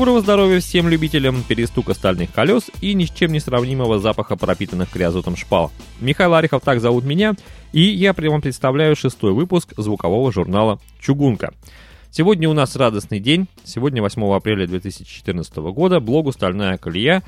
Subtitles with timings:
[0.00, 4.88] Доброго здоровья всем любителям перестука стальных колес и ни с чем не сравнимого запаха пропитанных
[4.88, 5.70] криозотом шпал.
[6.00, 7.34] Михаил Арихов так зовут меня,
[7.72, 11.52] и я вам представляю шестой выпуск звукового журнала «Чугунка».
[12.10, 13.46] Сегодня у нас радостный день.
[13.62, 16.00] Сегодня 8 апреля 2014 года.
[16.00, 17.22] Блогу «Стальная колея»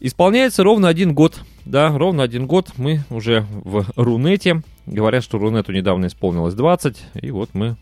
[0.00, 1.38] исполняется ровно один год.
[1.64, 4.62] Да, ровно один год мы уже в Рунете.
[4.86, 7.76] Говорят, что Рунету недавно исполнилось 20, и вот мы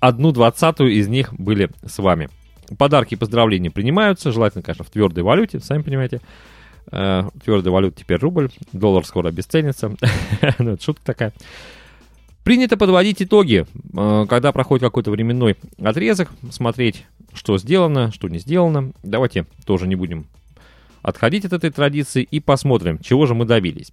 [0.00, 2.30] одну двадцатую из них были с вами.
[2.76, 6.20] Подарки и поздравления принимаются, желательно, конечно, в твердой валюте, сами понимаете.
[6.90, 9.94] Э, твердая валюта теперь рубль, доллар скоро обесценится.
[10.58, 11.32] ну, это шутка такая.
[12.44, 18.92] Принято подводить итоги, э, когда проходит какой-то временной отрезок, смотреть, что сделано, что не сделано.
[19.02, 20.26] Давайте тоже не будем
[21.02, 23.92] отходить от этой традиции и посмотрим, чего же мы добились.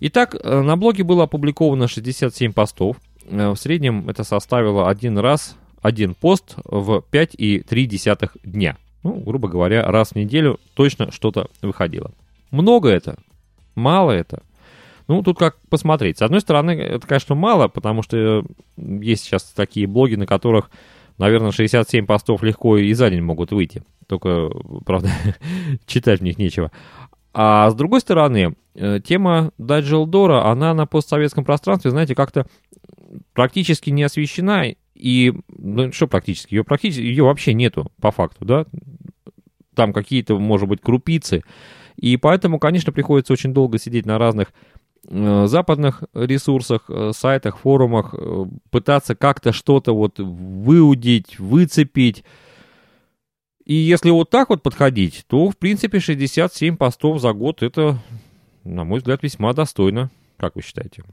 [0.00, 2.96] Итак, э, на блоге было опубликовано 67 постов.
[3.26, 8.78] В среднем это составило один раз один пост в 5,3 дня.
[9.02, 12.10] Ну, грубо говоря, раз в неделю точно что-то выходило.
[12.50, 13.18] Много это?
[13.74, 14.42] Мало это?
[15.08, 16.16] Ну, тут как посмотреть.
[16.16, 18.46] С одной стороны, это, конечно, мало, потому что
[18.78, 20.70] есть сейчас такие блоги, на которых,
[21.18, 23.82] наверное, 67 постов легко и за день могут выйти.
[24.06, 24.48] Только,
[24.86, 25.10] правда,
[25.86, 26.72] читать в них нечего.
[27.34, 32.46] А с другой стороны, э, тема Даджелдора, она на постсоветском пространстве, знаете, как-то
[33.34, 34.64] практически не освещена
[35.04, 38.64] и, ну, что практически, ее практически, ее вообще нету, по факту, да,
[39.74, 41.42] там какие-то, может быть, крупицы,
[41.96, 44.54] и поэтому, конечно, приходится очень долго сидеть на разных
[45.06, 52.24] э, западных ресурсах, э, сайтах, форумах, э, пытаться как-то что-то вот выудить, выцепить.
[53.66, 57.98] И если вот так вот подходить, то, в принципе, 67 постов за год это,
[58.64, 60.10] на мой взгляд, весьма достойно.
[60.38, 61.04] Как вы считаете?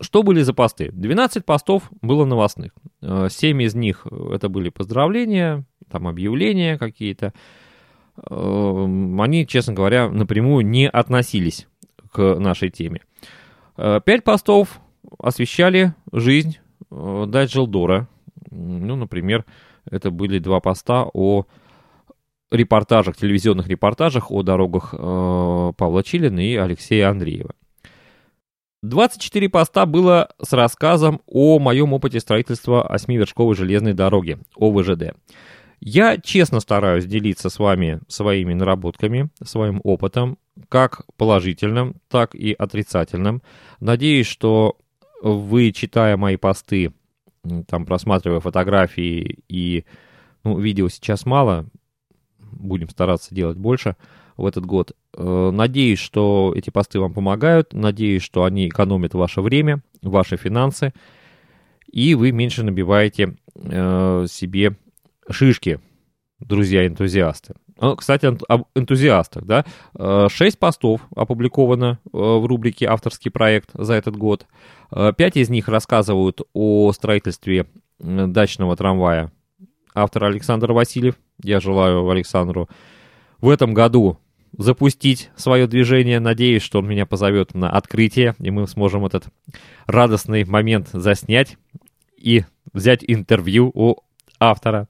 [0.00, 0.90] Что были за посты?
[0.92, 2.72] 12 постов было новостных.
[3.02, 7.32] 7 э, из них э, это были поздравления, там объявления какие-то.
[8.16, 8.84] Э,
[9.18, 11.68] они, честно говоря, напрямую не относились
[12.12, 13.02] к нашей теме.
[13.76, 14.80] 5 постов
[15.18, 16.58] освещали жизнь
[16.90, 18.08] Дайджелдора.
[18.50, 19.44] Ну, например,
[19.88, 21.46] это были два поста о
[22.50, 27.54] репортажах, телевизионных репортажах о дорогах Павла Чилина и Алексея Андреева.
[28.82, 35.16] 24 поста было с рассказом о моем опыте строительства осьмивершковой железной дороги, ОВЖД.
[35.80, 43.42] Я честно стараюсь делиться с вами своими наработками, своим опытом, как положительным, так и отрицательным.
[43.80, 44.76] Надеюсь, что
[45.22, 46.92] вы, читая мои посты,
[47.66, 49.84] там просматривая фотографии и
[50.44, 51.66] ну, видео сейчас мало,
[52.38, 53.96] будем стараться делать больше–
[54.38, 54.92] в этот год.
[55.14, 57.74] Э, надеюсь, что эти посты вам помогают.
[57.74, 60.94] Надеюсь, что они экономят ваше время, ваши финансы.
[61.90, 64.76] И вы меньше набиваете э, себе
[65.28, 65.80] шишки,
[66.38, 67.54] друзья-энтузиасты.
[67.80, 69.64] Ну, кстати, об энтузиастах, да.
[69.94, 74.46] Э, шесть постов опубликовано в рубрике «Авторский проект» за этот год.
[75.16, 77.66] Пять из них рассказывают о строительстве
[77.98, 79.30] дачного трамвая.
[79.94, 81.16] Автор Александр Васильев.
[81.42, 82.68] Я желаю Александру
[83.40, 84.18] в этом году
[84.56, 86.20] запустить свое движение.
[86.20, 89.26] Надеюсь, что он меня позовет на открытие, и мы сможем этот
[89.86, 91.56] радостный момент заснять
[92.16, 93.96] и взять интервью у
[94.40, 94.88] автора.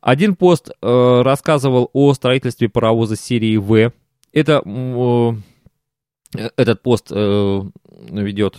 [0.00, 3.92] Один пост э, рассказывал о строительстве паровоза серии В.
[4.32, 5.32] Это, э,
[6.56, 7.62] этот пост э,
[8.10, 8.58] ведет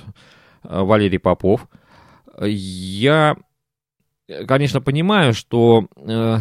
[0.63, 1.67] э, Валерий Попов.
[2.41, 3.37] Я,
[4.47, 6.37] конечно, понимаю, что, э,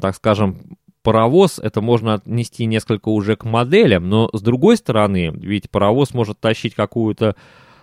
[0.00, 5.70] так скажем, паровоз, это можно отнести несколько уже к моделям, но с другой стороны, ведь
[5.70, 7.36] паровоз может тащить какую-то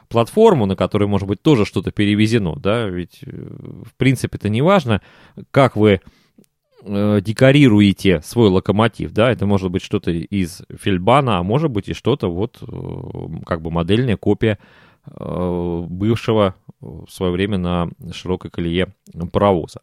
[0.07, 4.61] платформу, на которой, может быть, тоже что-то перевезено, да, ведь, э, в принципе, это не
[4.61, 5.01] важно,
[5.51, 6.01] как вы
[6.83, 11.93] э, декорируете свой локомотив, да, это может быть что-то из Фельдбана, а может быть и
[11.93, 14.57] что-то вот, э, как бы модельная копия
[15.05, 18.93] э, бывшего в свое время на широкой колее
[19.31, 19.81] паровоза.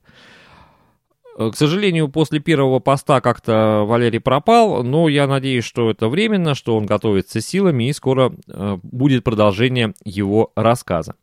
[1.37, 6.55] Э, к сожалению, после первого поста как-то Валерий пропал, но я надеюсь, что это временно,
[6.55, 11.15] что он готовится силами и скоро э, будет продолжение его рассказа.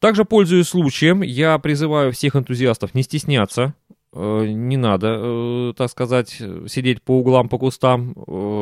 [0.00, 3.74] Также, пользуясь случаем, я призываю всех энтузиастов не стесняться,
[4.12, 8.14] э, не надо, так сказать, сидеть по углам, по кустам,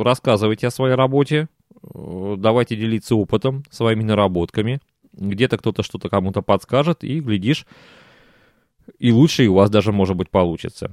[0.05, 1.49] рассказывайте о своей работе,
[1.83, 4.81] давайте делиться опытом, своими наработками.
[5.15, 7.67] Где-то кто-то что-то кому-то подскажет, и, глядишь,
[9.03, 10.93] и лучше у вас даже, может быть, получится.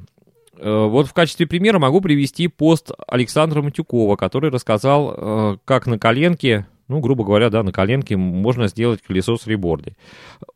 [0.57, 5.99] Э, вот в качестве примера могу привести пост Александра Матюкова, который рассказал, э, как на
[5.99, 9.95] коленке, ну, грубо говоря, да, на коленке можно сделать колесо с ребордой.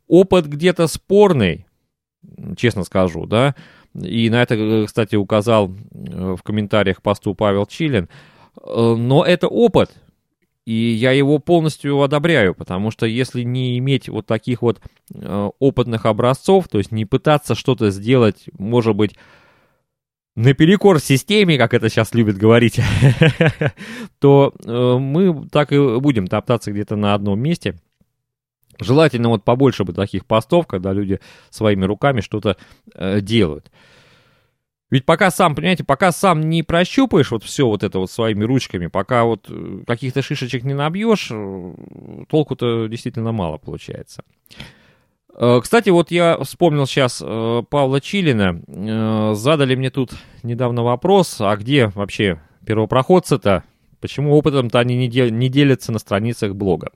[0.08, 1.68] Опыт где-то спорный,
[2.58, 3.54] честно скажу, да.
[3.94, 8.10] И на это, кстати, указал в комментариях посту Павел Чилин.
[8.66, 9.92] Но это опыт,
[10.66, 14.80] и я его полностью одобряю, потому что если не иметь вот таких вот
[15.14, 19.16] э, опытных образцов, то есть не пытаться что-то сделать, может быть,
[20.36, 22.80] наперекор системе, как это сейчас любят говорить,
[24.20, 27.80] то э, мы так и будем топтаться где-то на одном месте.
[28.80, 31.20] Желательно вот побольше бы таких постов, когда люди
[31.50, 32.58] своими руками что-то
[32.96, 33.70] э, делают.
[34.94, 38.86] Ведь пока сам, понимаете, пока сам не прощупаешь вот все вот это вот своими ручками,
[38.86, 41.74] пока вот э, каких-то шишечек не набьешь, э,
[42.30, 44.24] толку-то действительно мало получается.
[45.36, 47.24] Э, кстати, вот я вспомнил сейчас
[47.72, 49.34] Павла Чилина.
[49.34, 50.12] Задали мне тут
[50.44, 53.64] недавно вопрос, а где вообще первопроходцы-то?
[54.00, 56.92] Почему опытом-то они не, дел- не делятся на страницах блога?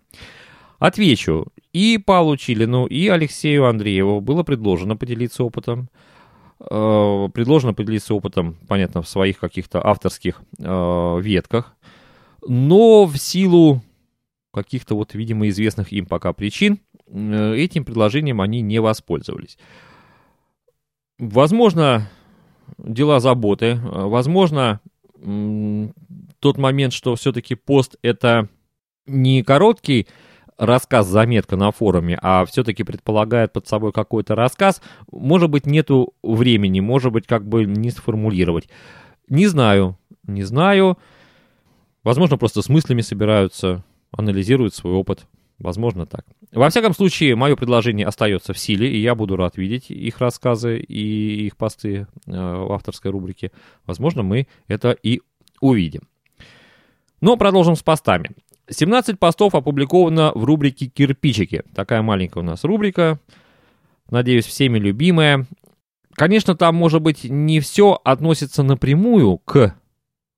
[0.77, 1.47] Отвечу.
[1.73, 5.89] И Павлу Чилину, и Алексею Андрееву было предложено поделиться опытом.
[6.59, 11.75] Э, предложено поделиться опытом, понятно, в своих каких-то авторских э, ветках,
[12.47, 13.83] но в силу
[14.51, 19.59] каких-то вот, видимо, известных им пока причин, э, этим предложением они не воспользовались.
[21.19, 22.09] Возможно,
[22.79, 24.81] дела заботы, возможно,
[26.39, 28.49] тот момент, что все-таки пост это
[29.07, 30.07] не короткий
[30.57, 34.81] рассказ, заметка на форуме, а все-таки предполагает под собой какой-то рассказ,
[35.11, 38.69] может быть, нету времени, может быть, как бы не сформулировать.
[39.29, 40.97] Не знаю, не знаю.
[42.03, 45.27] Возможно, просто с мыслями собираются, анализируют свой опыт.
[45.59, 46.25] Возможно, так.
[46.51, 50.77] Во всяком случае, мое предложение остается в силе, и я буду рад видеть их рассказы
[50.77, 53.51] и их посты э, в авторской рубрике.
[53.85, 55.21] Возможно, мы это и
[55.59, 56.01] увидим.
[57.21, 58.31] Но продолжим с постами.
[58.69, 61.63] 17 постов опубликовано в рубрике «Кирпичики».
[61.73, 63.19] Такая маленькая у нас рубрика.
[64.09, 65.45] Надеюсь, всеми любимая.
[66.13, 69.75] Конечно, там, может быть, не все относится напрямую к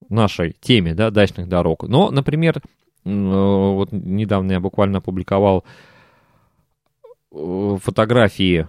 [0.09, 1.83] нашей теме, да, дачных дорог.
[1.83, 2.61] Но, например, э,
[3.05, 5.63] вот недавно я буквально опубликовал
[7.31, 8.67] э, фотографии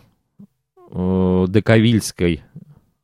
[0.90, 2.42] э, Дековильской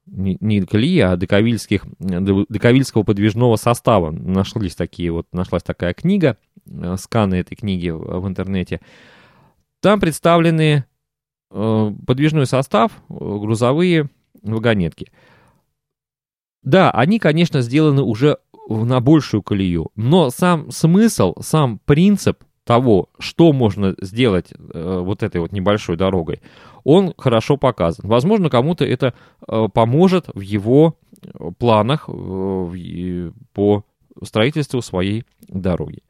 [0.06, 4.10] не, колеи, а дековильских, дековильского подвижного состава.
[4.10, 6.36] Нашлись такие вот, нашлась такая книга,
[6.96, 8.80] сканы этой книги в, в интернете.
[9.80, 10.84] Там представлены
[11.50, 14.10] э, подвижной состав, э, грузовые
[14.42, 15.12] вагонетки.
[16.62, 23.52] Да, они, конечно, сделаны уже на большую колею, но сам смысл, сам принцип того, что
[23.52, 26.42] можно сделать э, вот этой вот небольшой дорогой,
[26.82, 28.08] он хорошо показан.
[28.08, 29.14] Возможно, кому-то это
[29.46, 30.98] э, поможет в его
[31.58, 33.84] планах э, по
[34.22, 36.02] строительству своей дороги.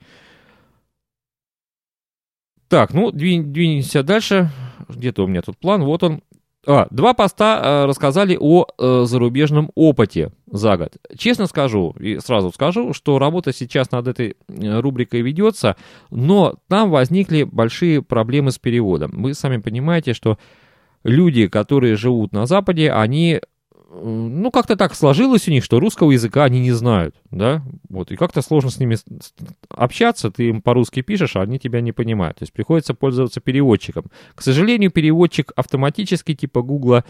[2.68, 4.50] Так, ну, двинемся дальше.
[4.88, 5.84] Где-то у меня тут план.
[5.84, 6.22] Вот он.
[6.68, 10.96] А, два поста э, рассказали о э, зарубежном опыте за год.
[11.16, 15.76] Честно скажу, и сразу скажу, что работа сейчас над этой э, рубрикой ведется,
[16.10, 19.12] но там возникли большие проблемы с переводом.
[19.22, 20.38] Вы сами понимаете, что
[21.04, 23.40] люди, которые живут на Западе, они
[23.88, 28.16] ну, как-то так сложилось у них, что русского языка они не знают, да, вот, и
[28.16, 28.96] как-то сложно с ними
[29.68, 34.06] общаться, ты им по-русски пишешь, а они тебя не понимают, то есть приходится пользоваться переводчиком.
[34.34, 37.04] К сожалению, переводчик автоматически типа Гугла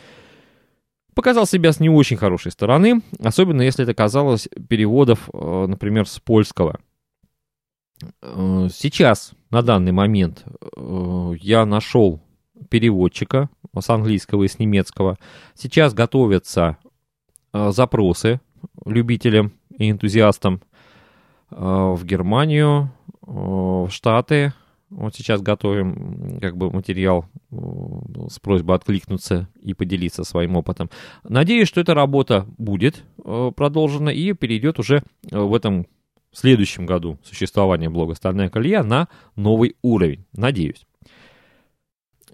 [1.14, 6.20] показал себя с не очень хорошей стороны, особенно если это казалось переводов, э, например, с
[6.20, 6.78] польского.
[8.20, 10.44] Э, сейчас, на данный момент,
[10.76, 12.20] э, я нашел
[12.68, 13.48] переводчика
[13.80, 15.18] с английского и с немецкого.
[15.54, 16.78] Сейчас готовятся
[17.52, 18.40] э, запросы
[18.84, 20.60] любителям и энтузиастам
[21.50, 24.52] э, в Германию, э, в Штаты.
[24.88, 30.90] Вот сейчас готовим как бы материал с просьбой откликнуться и поделиться своим опытом.
[31.24, 35.86] Надеюсь, что эта работа будет продолжена и перейдет уже в этом
[36.32, 40.24] следующем году существования блога «Стальная колея» на новый уровень.
[40.32, 40.85] Надеюсь.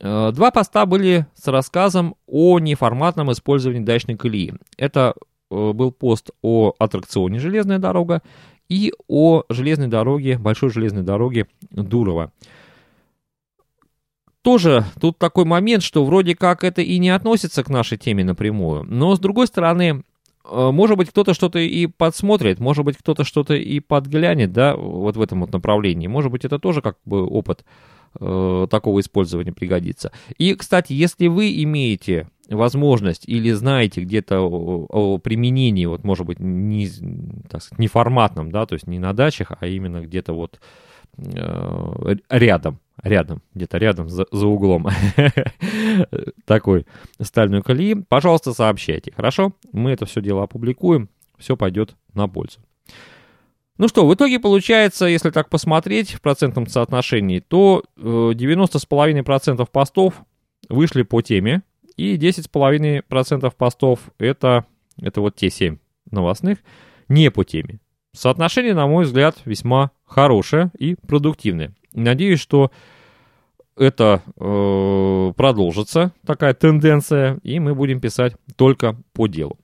[0.03, 4.55] Э, два поста были с рассказом о неформатном использовании дачной колеи.
[4.77, 5.15] Это
[5.51, 8.21] э, был пост о аттракционе «Железная дорога»
[8.69, 12.33] и о железной дороге, большой железной дороге Дурова.
[14.43, 18.83] Тоже тут такой момент, что вроде как это и не относится к нашей теме напрямую,
[18.83, 20.03] но с другой стороны,
[20.45, 25.17] э, может быть, кто-то что-то и подсмотрит, может быть, кто-то что-то и подглянет, да, вот
[25.17, 26.09] в этом вот направлении.
[26.09, 27.65] Может быть, это тоже как бы опыт
[28.21, 30.13] э, такого использования пригодится.
[30.39, 36.39] И, кстати, если вы имеете возможность или знаете где-то о, о применении, вот, может быть,
[36.41, 36.89] не,
[37.49, 40.61] так сказать, не форматном, да, то есть не на дачах, а именно где-то вот
[41.19, 44.89] э, рядом, рядом, где-то рядом за, за углом
[46.45, 46.87] такой
[47.21, 49.53] стальной колеи, пожалуйста, сообщайте, хорошо?
[49.73, 52.61] Мы это все дело опубликуем, все пойдет на пользу.
[53.79, 60.15] Ну что, в итоге получается, если так посмотреть в процентном соотношении, то 90,5% постов
[60.69, 61.63] вышли по теме,
[61.97, 64.67] и 10,5% постов это,
[65.01, 65.79] это вот те 7
[66.11, 66.59] новостных
[67.09, 67.81] не по теме.
[68.15, 71.75] Соотношение, на мой взгляд, весьма хорошее и продуктивное.
[71.95, 72.71] Надеюсь, что
[73.77, 79.59] это э, продолжится, такая тенденция, и мы будем писать только по делу.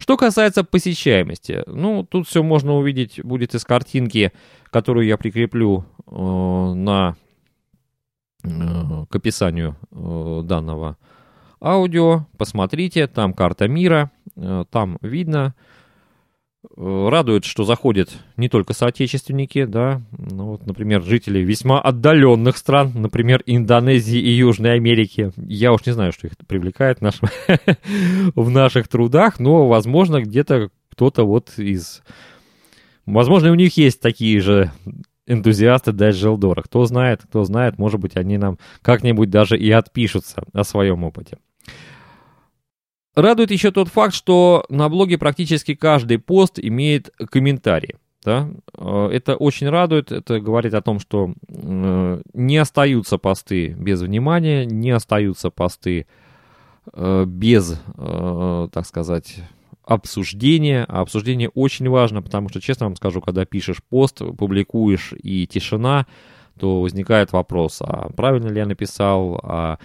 [0.00, 4.32] Что касается посещаемости, ну, тут все можно увидеть будет из картинки,
[4.70, 7.16] которую я прикреплю э, на,
[8.42, 8.48] э,
[9.08, 10.96] к описанию э, данного
[11.60, 12.26] аудио.
[12.38, 15.79] Посмотрите, там карта мира, э, там видно, Э,
[16.76, 23.42] радует, что заходят не только соотечественники, да, ну, вот, например, жители весьма отдаленных стран, например,
[23.46, 25.32] Индонезии и Южной Америки.
[25.36, 31.58] Я уж не знаю, что их привлекает в, наших трудах, но, возможно, где-то кто-то вот
[31.58, 32.02] из...
[33.06, 34.70] Возможно, у них есть такие же
[35.26, 36.60] энтузиасты Dash Желдора.
[36.60, 41.38] Кто знает, кто знает, может быть, они нам как-нибудь даже и отпишутся о своем опыте.
[43.14, 47.96] Радует еще тот факт, что на блоге практически каждый пост имеет комментарий.
[48.24, 48.50] Да?
[48.76, 54.64] Э, это очень радует, это говорит о том, что э, не остаются посты без внимания,
[54.64, 56.06] не остаются посты
[56.92, 59.36] э, без, так сказать,
[59.84, 60.84] обсуждения.
[60.88, 66.06] А обсуждение очень важно, потому что, честно вам скажу, когда пишешь пост, публикуешь и тишина,
[66.58, 69.78] то возникает вопрос, а правильно ли я написал, а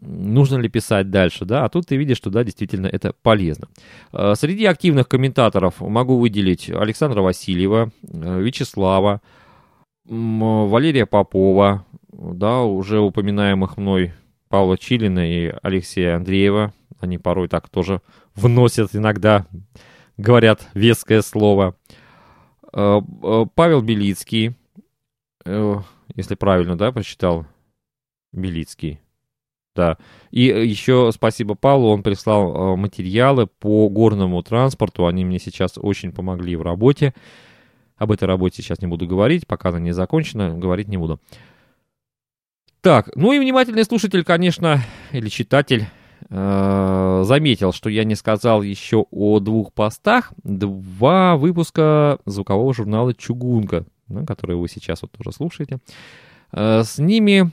[0.00, 3.68] нужно ли писать дальше, да, а тут ты видишь, что да, действительно это полезно.
[4.12, 9.20] Э, среди активных комментаторов могу выделить Александра Васильева, э, Вячеслава,
[10.04, 14.12] Валерия Попова, да, уже упоминаемых мной
[14.48, 18.00] Павла Чилина и Алексея Андреева, они порой так тоже
[18.34, 19.46] вносят иногда,
[20.16, 21.76] говорят веское слово.
[22.72, 23.00] Э,
[23.54, 24.54] Павел Белицкий,
[26.14, 27.46] если правильно, да, прочитал,
[28.32, 29.00] Белицкий,
[29.74, 29.96] да.
[30.30, 35.06] И э, еще спасибо Павлу, он прислал э, материалы по горному транспорту.
[35.06, 37.14] Они мне сейчас очень помогли в работе.
[37.96, 41.20] Об этой работе сейчас не буду говорить, пока она не закончена, говорить не буду.
[42.80, 45.86] Так, ну и внимательный слушатель, конечно, или читатель,
[46.28, 50.32] э, заметил, что я не сказал еще о двух постах.
[50.42, 53.86] Два выпуска звукового журнала «Чугунка»,
[54.26, 55.78] который вы сейчас вот тоже слушаете.
[56.52, 57.52] С ними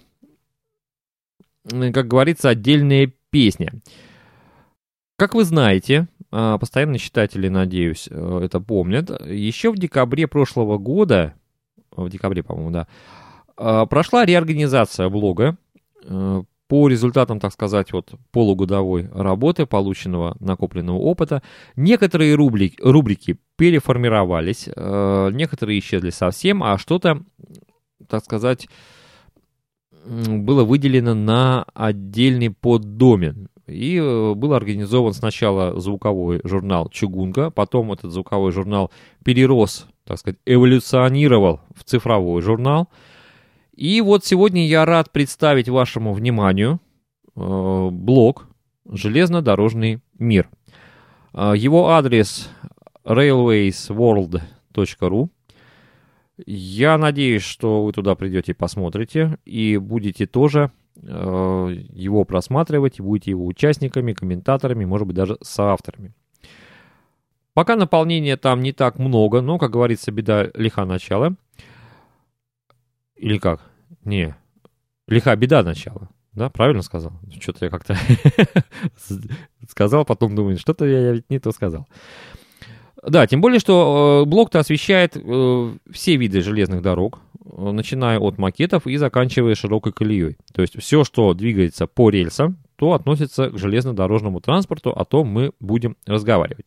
[1.68, 3.74] как говорится, отдельная песня.
[5.18, 11.34] Как вы знаете, а, постоянные читатели, надеюсь, э, это помнят, еще в декабре прошлого года,
[11.92, 12.88] в декабре, по-моему, да,
[13.58, 15.58] а, прошла реорганизация блога
[16.04, 21.42] э, по результатам, так сказать, вот полугодовой работы, полученного накопленного опыта,
[21.76, 27.24] некоторые рубрики, рубрики переформировались, э, некоторые исчезли совсем, а что-то,
[28.08, 28.70] так сказать,
[30.10, 33.50] было выделено на отдельный поддомен.
[33.68, 38.92] И э, был организован сначала звуковой журнал «Чугунка», потом этот звуковой журнал
[39.24, 42.90] перерос, так сказать, эволюционировал в цифровой журнал.
[43.76, 46.82] И вот сегодня я рад представить вашему вниманию
[47.36, 48.48] э, блог
[48.90, 50.50] «Железнодорожный мир».
[51.34, 52.50] Э, его адрес
[53.06, 55.30] railwaysworld.ru
[56.46, 63.32] я надеюсь, что вы туда придете и посмотрите, и будете тоже э, его просматривать, будете
[63.32, 66.14] его участниками, комментаторами, может быть, даже соавторами.
[67.54, 71.36] Пока наполнения там не так много, но, как говорится, беда лиха начала.
[73.16, 73.62] Или как?
[74.06, 74.36] Не.
[75.08, 76.10] Лиха беда начала.
[76.34, 77.12] Да, правильно сказал?
[77.40, 77.98] Что-то я как-то
[79.68, 81.88] сказал, потом думаю, что-то я ведь не то сказал.
[83.02, 88.38] Да, тем более, что э, блок-то освещает э, все виды железных дорог, э, начиная от
[88.38, 90.38] макетов и заканчивая широкой колеей.
[90.54, 95.52] То есть все, что двигается по рельсам, то относится к железнодорожному транспорту, о том мы
[95.60, 96.66] будем разговаривать.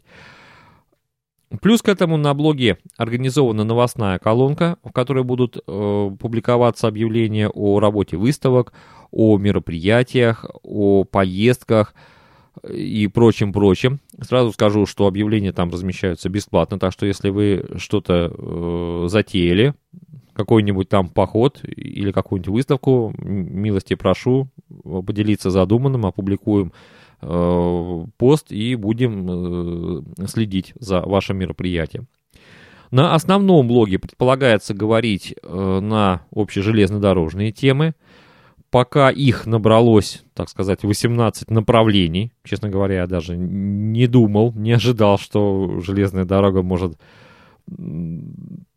[1.61, 7.79] Плюс к этому на блоге организована новостная колонка, в которой будут э, публиковаться объявления о
[7.79, 8.73] работе выставок,
[9.11, 11.95] о мероприятиях, о поездках,
[12.69, 14.01] и прочим-прочим.
[14.21, 19.75] Сразу скажу, что объявления там размещаются бесплатно, так что если вы что-то э, затеяли,
[20.35, 24.49] какой-нибудь там поход или какую-нибудь выставку, милости прошу
[24.83, 26.73] поделиться задуманным, опубликуем
[27.21, 29.27] э, пост и будем
[30.23, 32.07] э, следить за вашим мероприятием.
[32.91, 37.95] На основном блоге предполагается говорить э, на общежелезнодорожные темы.
[38.73, 42.33] Пока их набралось, так сказать, 18 направлений.
[42.43, 46.99] Честно говоря, я даже не думал, не ожидал, что железная дорога может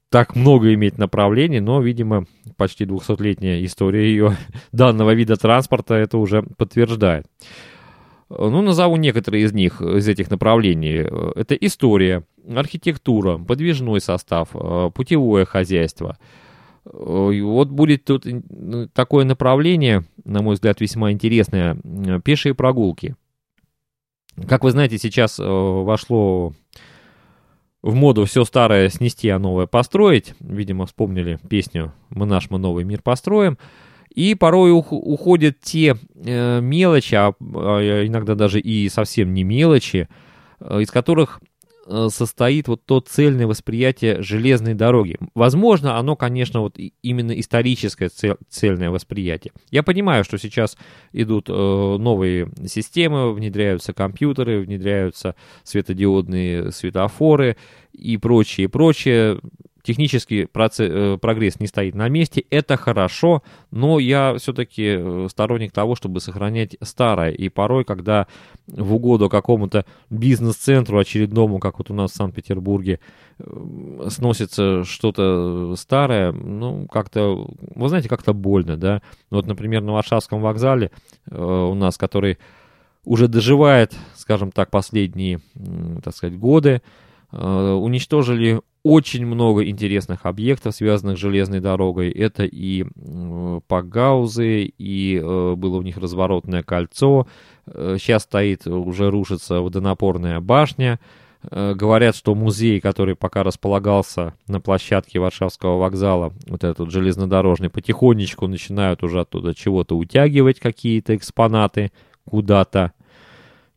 [0.10, 2.26] так много иметь направлений, но, видимо,
[2.58, 4.36] почти 200-летняя история ее
[4.74, 7.26] данного вида транспорта это уже подтверждает.
[8.28, 11.08] Ну, назову некоторые из них, из этих направлений.
[11.40, 16.18] Это история, архитектура, подвижной состав, э, путевое хозяйство.
[16.86, 18.26] Вот будет тут
[18.94, 21.78] такое направление, на мой взгляд, весьма интересное,
[22.24, 23.16] пешие прогулки.
[24.48, 26.54] Как вы знаете, сейчас э, вошло
[27.82, 30.34] в моду все старое снести, а новое построить.
[30.40, 33.58] Видимо, вспомнили песню «Мы наш, мы новый мир построим».
[34.14, 40.08] И порой уходят те э, мелочи, а, а иногда даже и совсем не мелочи,
[40.60, 41.42] э, из которых
[42.10, 45.18] состоит вот то цельное восприятие железной дороги.
[45.36, 48.10] Возможно, оно, конечно, вот именно историческое
[48.50, 49.54] цельное восприятие.
[49.70, 50.78] Я понимаю, что сейчас
[51.14, 57.58] идут новые системы, внедряются компьютеры, внедряются светодиодные светофоры
[57.94, 59.40] и прочее, прочее
[59.86, 65.72] технический процесс, э, прогресс не стоит на месте, это хорошо, но я все-таки э, сторонник
[65.72, 67.32] того, чтобы сохранять старое.
[67.32, 68.28] И порой, когда
[68.68, 73.00] в угоду какому-то бизнес-центру очередному, как вот у нас в Санкт-Петербурге,
[73.38, 79.02] э, сносится что-то старое, ну, как-то, вы знаете, как-то больно, да.
[79.30, 80.92] Вот, например, на Варшавском вокзале
[81.30, 82.40] у нас, который
[83.04, 85.42] уже доживает, скажем так, последние,
[86.04, 86.82] так сказать, годы,
[87.32, 92.12] уничтожили очень много интересных объектов, связанных с железной дорогой.
[92.12, 92.86] Это и
[93.68, 97.26] Пагаузы, и э, было у них разворотное кольцо.
[97.66, 101.00] Э, сейчас стоит, уже рушится водонапорная башня.
[101.50, 108.46] Э, говорят, что музей, который пока располагался на площадке Варшавского вокзала, вот этот железнодорожный, потихонечку
[108.46, 111.92] начинают уже оттуда чего-то утягивать, какие-то экспонаты
[112.30, 112.94] куда-то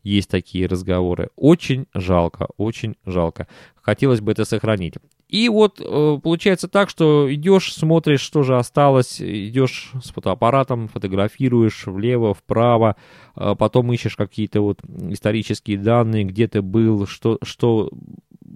[0.03, 1.29] есть такие разговоры.
[1.35, 3.47] Очень жалко, очень жалко.
[3.89, 4.93] Хотелось бы это сохранить.
[5.29, 11.87] И вот э, получается так, что идешь, смотришь, что же осталось, идешь с фотоаппаратом, фотографируешь
[11.87, 12.97] влево, вправо,
[13.35, 17.89] э, потом ищешь какие-то вот исторические данные, где ты был, что, что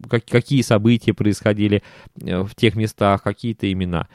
[0.08, 1.82] как, какие события происходили
[2.22, 4.08] э, в тех местах, какие-то имена.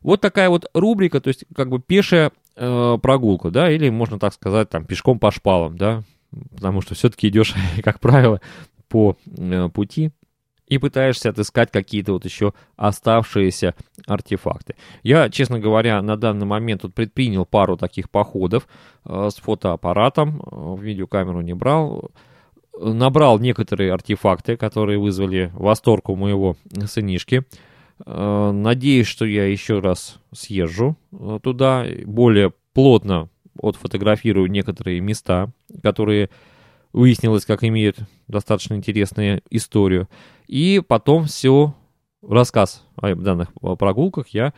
[0.00, 4.70] Вот такая вот рубрика, то есть как бы пешая прогулка, да, или можно так сказать,
[4.70, 6.02] там, пешком по шпалам, да,
[6.54, 7.54] потому что все-таки идешь,
[7.84, 8.40] как правило,
[8.88, 9.18] по
[9.74, 10.12] пути
[10.72, 13.74] и пытаешься отыскать какие-то вот еще оставшиеся
[14.06, 14.74] артефакты.
[15.02, 18.66] Я, честно говоря, на данный момент вот предпринял пару таких походов
[19.04, 22.10] э, с фотоаппаратом, э, видеокамеру не брал,
[22.80, 26.56] набрал некоторые артефакты, которые вызвали восторг у моего
[26.86, 27.44] сынишки.
[28.06, 33.28] Э, надеюсь, что я еще раз съезжу э, туда, более плотно
[33.62, 35.50] отфотографирую некоторые места,
[35.82, 36.30] которые
[36.92, 40.08] выяснилось, как имеют достаточно интересную историю.
[40.46, 41.74] И потом все,
[42.22, 44.52] рассказ о данных прогулках я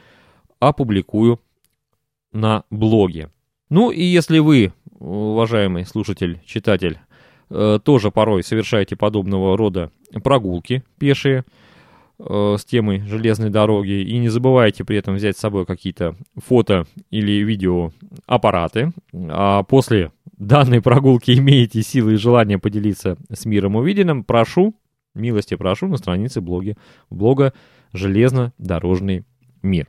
[0.58, 1.40] опубликую
[2.32, 3.30] на блоге.
[3.70, 6.98] Ну и если вы, уважаемый слушатель, читатель,
[7.50, 9.90] э, тоже порой совершаете подобного рода
[10.22, 11.44] прогулки пешие,
[12.28, 14.02] э, с темой железной дороги.
[14.02, 17.92] И не забывайте при этом взять с собой какие-то фото или видео
[18.26, 18.92] аппараты.
[19.12, 24.74] А после данной прогулки имеете силы и желание поделиться с миром увиденным, прошу,
[25.14, 26.76] милости прошу на странице блоги,
[27.10, 27.52] блога
[27.92, 29.24] «Железнодорожный
[29.62, 29.88] мир».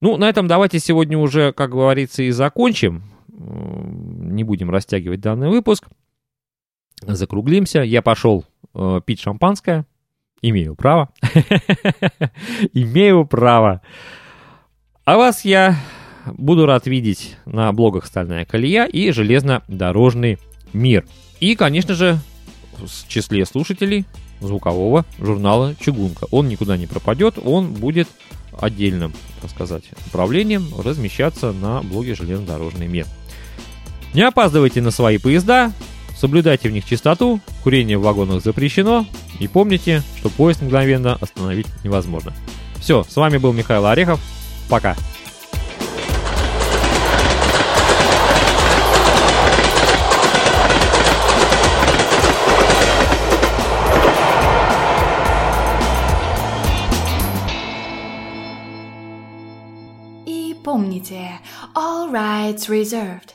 [0.00, 3.04] Ну, на этом давайте сегодня уже, как говорится, и закончим.
[3.28, 5.88] Не будем растягивать данный выпуск.
[7.00, 7.80] Закруглимся.
[7.80, 9.86] Я пошел э, пить шампанское.
[10.46, 11.08] Имею право.
[12.74, 13.80] Имею право.
[15.06, 15.80] А вас я
[16.26, 20.38] буду рад видеть на блогах «Стальная колея» и «Железнодорожный
[20.74, 21.06] мир».
[21.40, 22.18] И, конечно же,
[22.76, 24.04] в числе слушателей
[24.42, 26.26] звукового журнала «Чугунка».
[26.30, 28.08] Он никуда не пропадет, он будет
[28.60, 33.06] отдельным, так сказать, управлением размещаться на блоге «Железнодорожный мир».
[34.12, 35.72] Не опаздывайте на свои поезда,
[36.16, 39.04] Соблюдайте в них чистоту, курение в вагонах запрещено,
[39.40, 42.32] и помните, что поезд мгновенно остановить невозможно.
[42.80, 44.20] Все, с вами был Михаил Орехов,
[44.68, 44.96] пока.
[60.26, 61.32] И помните,
[61.74, 63.33] all rights reserved.